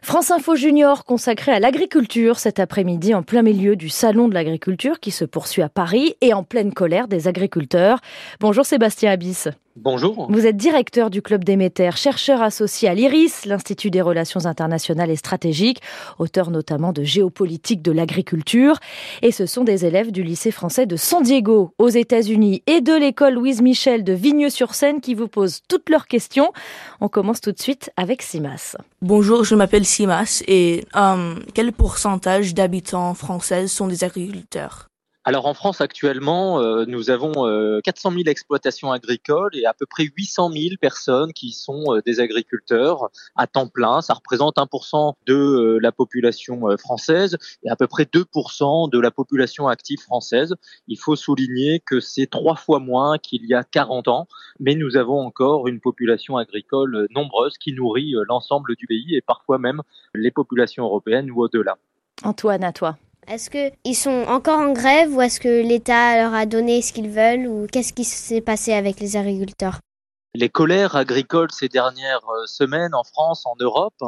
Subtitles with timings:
[0.00, 0.54] France Info.
[0.54, 5.24] Junior consacré à l'agriculture cet après-midi en plein milieu du salon de l'agriculture qui se
[5.24, 7.98] poursuit à Paris et en pleine colère des agriculteurs.
[8.38, 9.48] Bonjour Sébastien Abyss.
[9.78, 10.26] Bonjour.
[10.30, 15.16] Vous êtes directeur du Club d'Éméter, chercheur associé à l'IRIS, l'Institut des relations internationales et
[15.16, 15.82] stratégiques,
[16.18, 18.78] auteur notamment de Géopolitique de l'agriculture.
[19.20, 22.94] Et ce sont des élèves du lycée français de San Diego, aux États-Unis, et de
[22.94, 26.52] l'école Louise Michel de Vigneux-sur-Seine qui vous posent toutes leurs questions.
[27.02, 28.76] On commence tout de suite avec Simas.
[29.02, 34.88] Bonjour, je m'appelle Simas et euh, quel pourcentage d'habitants français sont des agriculteurs?
[35.28, 37.32] Alors en France actuellement, euh, nous avons
[37.82, 42.20] 400 000 exploitations agricoles et à peu près 800 000 personnes qui sont euh, des
[42.20, 44.02] agriculteurs à temps plein.
[44.02, 49.10] Ça représente 1% de euh, la population française et à peu près 2% de la
[49.10, 50.54] population active française.
[50.86, 54.28] Il faut souligner que c'est trois fois moins qu'il y a 40 ans,
[54.60, 59.58] mais nous avons encore une population agricole nombreuse qui nourrit l'ensemble du pays et parfois
[59.58, 59.82] même
[60.14, 61.78] les populations européennes ou au-delà.
[62.22, 62.96] Antoine, à toi.
[63.28, 67.10] Est-ce qu'ils sont encore en grève ou est-ce que l'État leur a donné ce qu'ils
[67.10, 69.80] veulent ou qu'est-ce qui s'est passé avec les agriculteurs?
[70.34, 74.00] Les colères agricoles ces dernières euh, semaines en France, en Europe,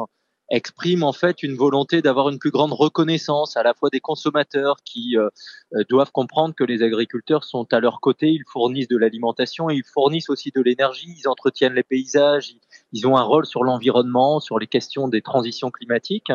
[0.51, 4.77] expriment en fait une volonté d'avoir une plus grande reconnaissance à la fois des consommateurs
[4.83, 5.29] qui euh,
[5.75, 9.83] euh, doivent comprendre que les agriculteurs sont à leur côté, ils fournissent de l'alimentation, ils
[9.83, 12.55] fournissent aussi de l'énergie, ils entretiennent les paysages,
[12.93, 16.31] ils ont un rôle sur l'environnement, sur les questions des transitions climatiques.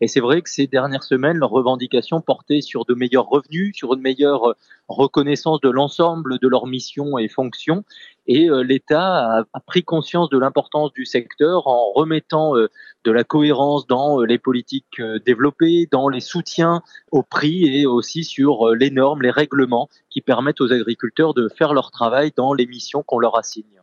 [0.00, 3.94] Et c'est vrai que ces dernières semaines, leurs revendications portaient sur de meilleurs revenus, sur
[3.94, 4.54] une meilleure
[4.88, 7.84] reconnaissance de l'ensemble de leurs missions et fonctions.
[8.26, 12.68] Et euh, l'État a, pris conscience de l'importance du secteur en remettant euh,
[13.04, 16.82] de la cohérence dans les politiques développées, dans les soutiens
[17.12, 21.72] au prix et aussi sur les normes, les règlements qui permettent aux agriculteurs de faire
[21.72, 23.80] leur travail dans les missions qu'on leur assigne.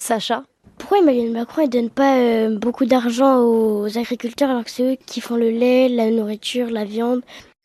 [0.00, 0.44] Sacha?
[0.78, 4.96] Pourquoi Emmanuel Macron ne donne pas euh, beaucoup d'argent aux agriculteurs alors que c'est eux
[5.06, 7.20] qui font le lait, la nourriture, la viande?
[7.20, 7.59] euh,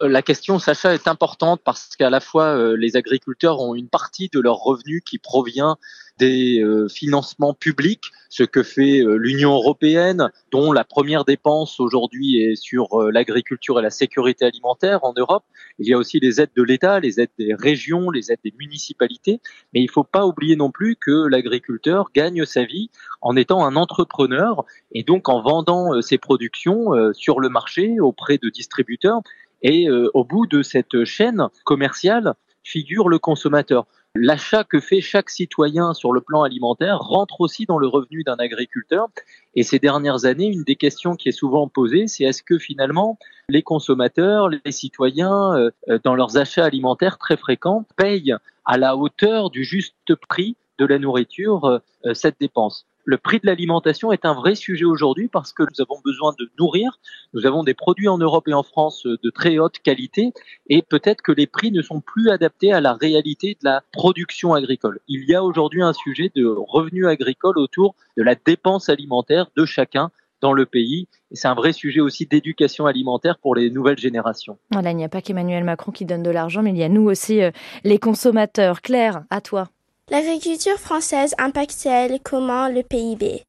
[0.00, 4.28] la question, Sacha, est importante parce qu'à la fois euh, les agriculteurs ont une partie
[4.32, 5.76] de leur revenu qui provient
[6.18, 12.56] des euh, financements publics, ce que fait l'Union européenne, dont la première dépense aujourd'hui est
[12.56, 15.44] sur l'agriculture et la sécurité alimentaire en Europe.
[15.78, 18.54] Il y a aussi les aides de l'État, les aides des régions, les aides des
[18.56, 19.40] municipalités.
[19.72, 23.66] Mais il ne faut pas oublier non plus que l'agriculteur gagne sa vie en étant
[23.66, 29.22] un entrepreneur et donc en vendant ses productions sur le marché auprès de distributeurs
[29.62, 33.86] et euh, au bout de cette chaîne commerciale figure le consommateur.
[34.16, 38.36] L'achat que fait chaque citoyen sur le plan alimentaire rentre aussi dans le revenu d'un
[38.36, 39.06] agriculteur.
[39.54, 43.18] Et ces dernières années, une des questions qui est souvent posée, c'est est-ce que finalement
[43.48, 48.34] les consommateurs, les citoyens, euh, dans leurs achats alimentaires très fréquents, payent
[48.64, 51.64] à la hauteur du juste prix de la nourriture
[52.04, 52.89] euh, cette dépense?
[53.10, 56.48] Le prix de l'alimentation est un vrai sujet aujourd'hui parce que nous avons besoin de
[56.60, 57.00] nourrir.
[57.34, 60.32] Nous avons des produits en Europe et en France de très haute qualité
[60.68, 64.54] et peut-être que les prix ne sont plus adaptés à la réalité de la production
[64.54, 65.00] agricole.
[65.08, 69.64] Il y a aujourd'hui un sujet de revenus agricoles autour de la dépense alimentaire de
[69.64, 71.08] chacun dans le pays.
[71.32, 74.56] Et c'est un vrai sujet aussi d'éducation alimentaire pour les nouvelles générations.
[74.70, 77.10] Il n'y a pas qu'Emmanuel Macron qui donne de l'argent, mais il y a nous
[77.10, 77.50] aussi, euh,
[77.82, 78.82] les consommateurs.
[78.82, 79.68] Claire, à toi.
[80.10, 83.44] L'agriculture française impacte-t-elle comment le PIB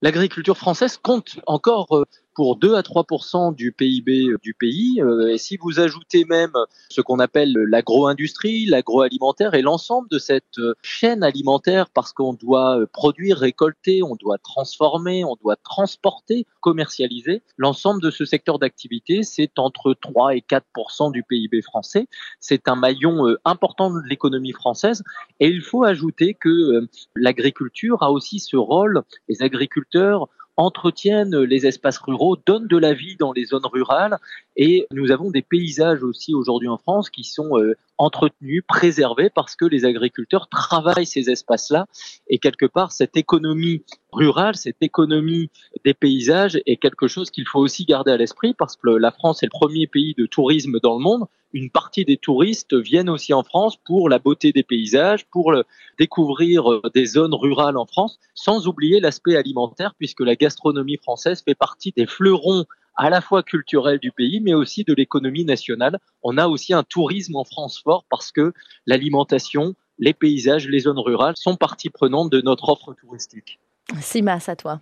[0.00, 2.04] L'agriculture française compte encore euh,
[2.34, 5.00] pour 2 à 3% du PIB euh, du pays.
[5.00, 6.52] Euh, et si vous ajoutez même
[6.88, 12.78] ce qu'on appelle l'agro-industrie, l'agroalimentaire et l'ensemble de cette euh, chaîne alimentaire, parce qu'on doit
[12.92, 19.58] produire, récolter, on doit transformer, on doit transporter, commercialiser, l'ensemble de ce secteur d'activité, c'est
[19.58, 22.06] entre 3 et 4% du PIB français.
[22.40, 25.02] C'est un maillon important de l'économie française.
[25.40, 30.28] Et il faut ajouter que l'agriculture a aussi ce rôle, les agriculteurs
[30.62, 34.18] entretiennent les espaces ruraux, donnent de la vie dans les zones rurales
[34.56, 39.56] et nous avons des paysages aussi aujourd'hui en France qui sont euh, entretenus, préservés parce
[39.56, 41.86] que les agriculteurs travaillent ces espaces-là
[42.28, 45.50] et quelque part cette économie rurale, cette économie
[45.84, 49.42] des paysages est quelque chose qu'il faut aussi garder à l'esprit parce que la France
[49.42, 51.26] est le premier pays de tourisme dans le monde.
[51.54, 55.54] Une partie des touristes viennent aussi en France pour la beauté des paysages, pour
[55.98, 61.42] découvrir euh, des zones rurales en France, sans oublier l'aspect alimentaire puisque la gastronomie française
[61.44, 62.64] fait partie des fleurons
[62.96, 65.98] à la fois culturels du pays, mais aussi de l'économie nationale.
[66.22, 68.52] On a aussi un tourisme en France fort parce que
[68.86, 73.58] l'alimentation, les paysages, les zones rurales sont partie prenante de notre offre touristique.
[74.00, 74.80] Simas, à toi.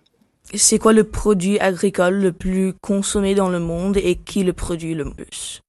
[0.53, 4.95] C'est quoi le produit agricole le plus consommé dans le monde et qui le produit
[4.95, 5.61] le plus?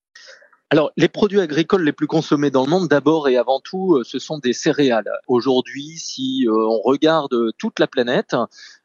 [0.73, 4.05] Alors, les produits agricoles les plus consommés dans le monde, d'abord et avant tout, euh,
[4.05, 5.11] ce sont des céréales.
[5.29, 8.35] Aujourd'hui, si euh, on regarde toute la planète,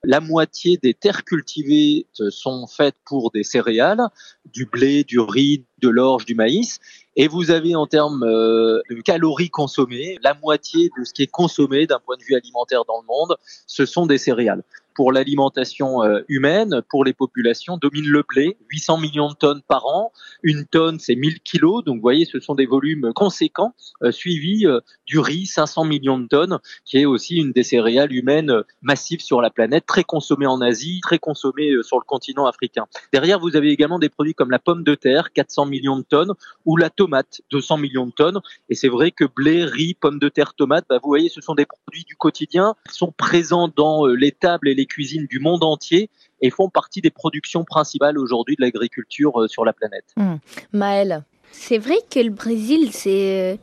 [0.04, 4.02] la moitié des terres cultivées euh, sont faites pour des céréales,
[4.52, 6.82] du blé, du riz, de l'orge, du maïs.
[7.20, 11.88] Et vous avez en termes de calories consommées, la moitié de ce qui est consommé
[11.88, 13.36] d'un point de vue alimentaire dans le monde,
[13.66, 14.64] ce sont des céréales
[14.98, 19.86] pour l'alimentation euh, humaine, pour les populations, domine le blé, 800 millions de tonnes par
[19.86, 20.12] an.
[20.42, 21.84] Une tonne, c'est 1000 kilos.
[21.84, 26.18] Donc, vous voyez, ce sont des volumes conséquents, euh, suivis euh, du riz, 500 millions
[26.18, 30.48] de tonnes, qui est aussi une des céréales humaines massives sur la planète, très consommée
[30.48, 32.88] en Asie, très consommée sur le continent africain.
[33.14, 36.34] Derrière, vous avez également des produits comme la pomme de terre, 400 millions de tonnes,
[36.66, 38.42] ou la tomate, 200 millions de tonnes.
[38.70, 41.54] Et c'est vrai que blé, riz, pomme de terre, tomate, bah, vous voyez, ce sont
[41.54, 45.64] des produits du quotidien, qui sont présents dans les tables et les cuisines du monde
[45.64, 46.10] entier
[46.42, 50.06] et font partie des productions principales aujourd'hui de l'agriculture euh, sur la planète.
[50.16, 50.36] Mmh.
[50.74, 53.60] Maëlle C'est vrai que le Brésil, c'est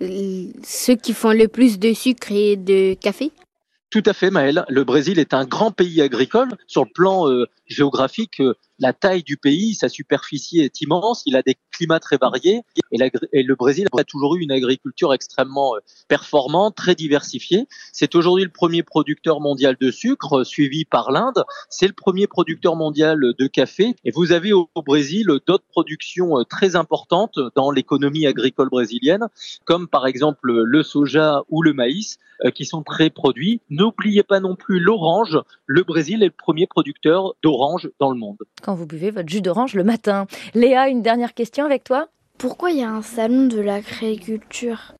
[0.00, 3.32] euh, ceux qui font le plus de sucre et de café?
[3.90, 4.64] Tout à fait, Maëlle.
[4.68, 6.50] Le Brésil est un grand pays agricole.
[6.66, 11.22] Sur le plan euh, géographique, euh, la taille du pays, sa superficie est immense.
[11.26, 12.62] Il a des climats très variés.
[12.92, 17.66] Et, le Brésil a toujours eu une agriculture extrêmement euh, performante, très diversifiée.
[17.92, 21.44] C'est aujourd'hui le premier producteur mondial de sucre, suivi par l'Inde.
[21.70, 23.96] C'est le premier producteur mondial de café.
[24.04, 29.26] Et vous avez au Brésil d'autres productions très importantes dans l'économie agricole brésilienne,
[29.64, 32.18] comme par exemple le soja ou le maïs,
[32.54, 35.38] qui sont très produits N'oubliez pas non plus l'orange.
[35.66, 38.38] Le Brésil est le premier producteur d'orange dans le monde.
[38.68, 40.26] Quand vous buvez votre jus d'orange le matin.
[40.52, 42.08] Léa, une dernière question avec toi?
[42.36, 44.92] Pourquoi il y a un salon de l'agriculture?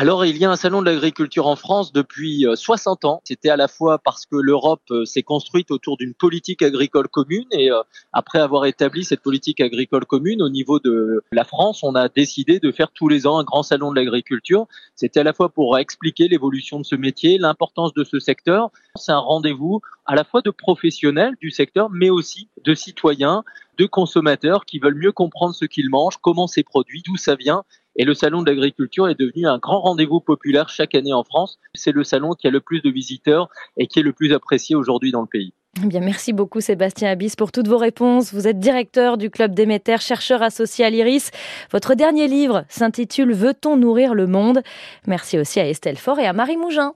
[0.00, 3.20] Alors, il y a un salon de l'agriculture en France depuis 60 euh, ans.
[3.24, 7.46] C'était à la fois parce que l'Europe euh, s'est construite autour d'une politique agricole commune
[7.50, 11.96] et euh, après avoir établi cette politique agricole commune au niveau de la France, on
[11.96, 14.68] a décidé de faire tous les ans un grand salon de l'agriculture.
[14.94, 18.70] C'était à la fois pour expliquer l'évolution de ce métier, l'importance de ce secteur.
[18.94, 23.42] C'est un rendez-vous à la fois de professionnels du secteur, mais aussi de citoyens,
[23.78, 27.64] de consommateurs qui veulent mieux comprendre ce qu'ils mangent, comment c'est produit, d'où ça vient
[27.98, 31.58] et le salon de l'agriculture est devenu un grand rendez-vous populaire chaque année en France.
[31.74, 34.76] C'est le salon qui a le plus de visiteurs et qui est le plus apprécié
[34.76, 35.52] aujourd'hui dans le pays.
[35.84, 38.32] Eh bien, merci beaucoup Sébastien Abyss pour toutes vos réponses.
[38.32, 41.30] Vous êtes directeur du club Déméter, chercheur associé à l'IRIS.
[41.70, 44.62] Votre dernier livre s'intitule Veut-on nourrir le monde?
[45.06, 46.86] Merci aussi à Estelle Faure et à Marie Mougin.